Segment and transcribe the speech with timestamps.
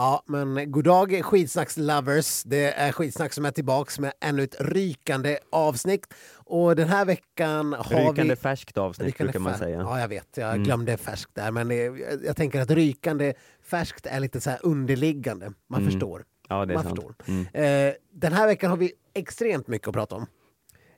[0.00, 2.42] Ja, men god dag skitsnacks-lovers.
[2.46, 6.14] Det är skitsnack som är tillbaks med ännu ett rykande avsnitt.
[6.34, 8.36] Och den här veckan har Rykande vi...
[8.36, 9.78] färskt avsnitt Rykande brukar man säga.
[9.80, 10.36] Ja, jag vet.
[10.36, 10.62] Jag Mm.
[10.64, 11.50] glömde färskt där.
[11.50, 15.52] Men jag, jag tänker att rykande färskt är lite så här underliggande.
[15.68, 15.92] Man Mm.
[15.92, 16.24] förstår.
[16.48, 16.96] Ja, det är Man sant.
[16.96, 17.14] förstår.
[17.26, 17.88] Mm.
[17.88, 20.26] Eh, den här veckan har vi extremt mycket att prata om.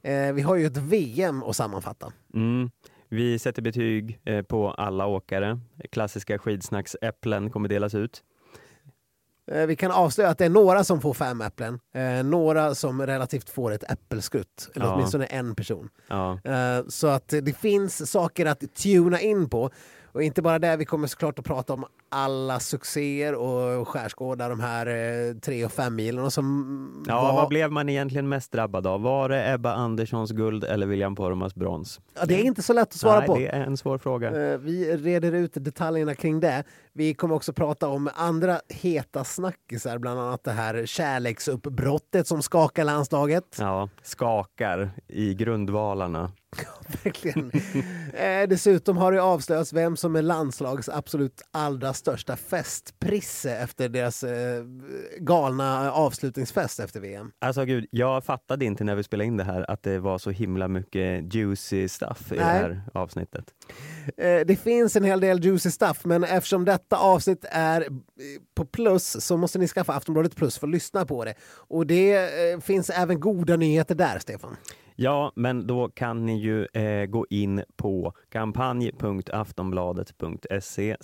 [0.02, 2.12] Eh, vi har ju ett VM att sammanfatta.
[2.34, 2.70] Mm.
[3.08, 5.60] Vi sätter betyg eh, på alla åkare.
[5.92, 8.22] Klassiska skidsnacksäpplen kommer delas ut.
[9.52, 11.80] Eh, vi kan avslöja att det är några som får fem äpplen.
[11.94, 14.68] Eh, några som relativt får ett äppelskrutt.
[14.74, 14.94] Eller Ja.
[14.94, 15.88] åtminstone en person.
[16.08, 16.38] Ja.
[16.44, 19.70] Eh, Så att det finns saker att tuna in på.
[20.12, 24.60] Och inte bara det, vi kommer såklart att prata om alla succéer och skärskåda de
[24.60, 27.32] här eh, tre och fem milen som Ja, var...
[27.32, 29.02] vad blev man egentligen mest drabbad av?
[29.02, 32.00] Var det Ebba Anderssons guld eller William Poromas brons?
[32.14, 33.34] ja, det är inte så lätt att svara Nej, på.
[33.36, 34.52] det är en svår fråga.
[34.52, 36.64] Eh, Vi reder ut detaljerna kring det.
[36.92, 42.84] Vi kommer också prata om andra heta snackisar, bland annat det här kärleksuppbrottet som skakar
[42.84, 43.56] landslaget.
[43.58, 46.32] Ja, skakar i grundvalarna.
[47.04, 47.52] Verkligen.
[48.14, 54.24] eh, dessutom har det avslöjats vem som är landslagets absolut allra största festprisse efter deras
[54.24, 54.64] eh,
[55.18, 57.32] galna avslutningsfest efter VM.
[57.38, 60.30] Alltså gud, jag fattade inte när vi spelade in det här att det var så
[60.30, 62.60] himla mycket juicy stuff i det Nej.
[62.60, 63.44] här avsnittet.
[64.16, 67.86] Eh, det finns en hel del juicy stuff, men eftersom detta avsnitt är eh,
[68.54, 71.34] på plus så måste ni skaffa Aftonbladet plus för att lyssna på det.
[71.52, 72.16] Och det
[72.52, 74.56] eh, finns även goda nyheter där, Stefan.
[75.02, 80.96] Ja, men då kan ni ju eh, gå in på kampanj.aftonbladet.se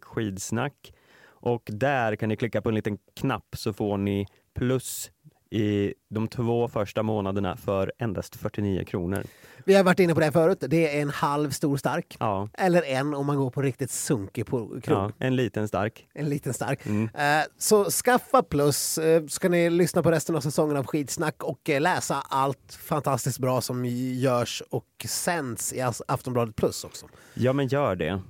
[0.00, 0.92] skidsnack.
[1.22, 5.10] Och där kan ni klicka på en liten knapp så får ni plus
[5.50, 9.22] i de två första månaderna för endast 49 kronor.
[9.64, 10.58] Vi har varit inne på det här förut.
[10.68, 12.16] Det är en halv stor stark.
[12.20, 14.84] Ja, Eller en om man går på riktigt sunkig krog.
[14.86, 16.08] ja en liten stark.
[16.14, 16.86] En liten stark.
[16.86, 17.08] Mm.
[17.14, 21.42] Eh, Så skaffa plus eh, så kan ni lyssna på resten av säsongen av Skitsnack
[21.42, 27.06] och eh, läsa allt fantastiskt bra som görs och sänds i Aftonbladet plus också.
[27.34, 28.20] Ja, men gör det.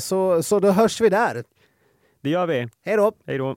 [0.00, 1.44] Så, så då hörs vi där.
[2.20, 2.68] Det gör vi.
[2.84, 3.12] Hej då!
[3.26, 3.56] Hej då.